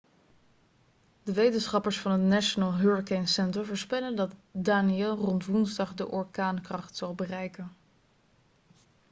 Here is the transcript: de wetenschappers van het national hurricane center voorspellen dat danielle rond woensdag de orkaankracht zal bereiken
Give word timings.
de 1.23 1.33
wetenschappers 1.33 1.99
van 1.99 2.11
het 2.11 2.21
national 2.21 2.73
hurricane 2.75 3.25
center 3.27 3.65
voorspellen 3.65 4.15
dat 4.15 4.35
danielle 4.51 5.15
rond 5.15 5.45
woensdag 5.45 5.93
de 5.93 6.07
orkaankracht 6.09 6.95
zal 6.95 7.15
bereiken 7.15 7.71